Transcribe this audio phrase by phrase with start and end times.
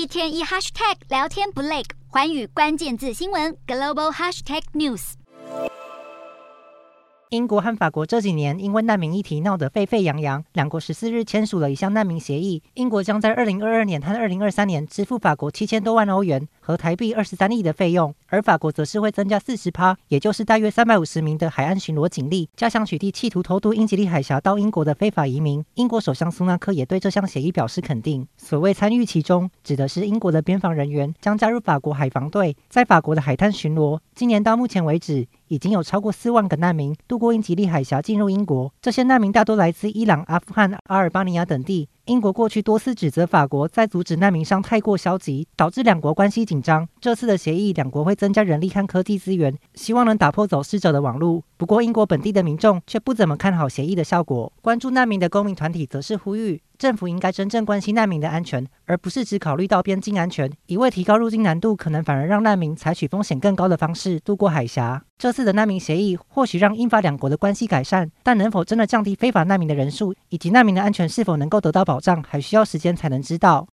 [0.00, 5.12] 一天一 hashtag 聊天不累，寰宇关键字新闻 global hashtag news。
[7.28, 12.62] 英国和法国这几年因为难民议题闹得沸沸扬扬，两国十四日签署了一项难民协议。
[12.72, 25.64] 英国将在二零二二年和二零二三年支付法国七千多万欧元和台币二十三亿的费用，而法国则是会增加四十趴，也就是大约三百五十名的海岸巡逻警力，加强取缔企图偷渡英吉利海峡到英国的非法移民。
[25.74, 28.24] 英国首相苏纳克也对这项协议表示肯定。
[28.36, 33.98] 所谓参与其中，指的是英国的边防人员将加入法国海防队，在法国的海滩巡逻。
[34.14, 41.88] 今年到目前为止，已经有超过四万个难民渡过英吉利海峡进入英国，这些难民大多来自伊朗、阿富汗、阿尔巴尼亚等地。
[42.06, 46.88] 英国过去多次指责法国在阻止难民商太过消极，导致两国关系紧张。
[47.00, 51.44] 这次的协议，两国会增加人力和科技资源，希望能打破走失者的网络。
[51.56, 54.52] 不过，英国本地的民众却不怎么看好协议的效果。
[54.60, 65.02] 关注难民的公民团体则是呼吁，政府应该真正关心难民的安全，而不是只考虑到边境安全，一味提高入境难度，可能反而让难民采取风险更高的方式渡过海峡。
[65.18, 73.68] 这次的难民协议或许让英法两国的关系改善，但能否真的降低非法难民的人数，以及难民的安全是否能够得到保障，还需要时间才能知道。